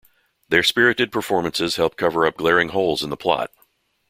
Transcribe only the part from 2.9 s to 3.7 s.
in the plot.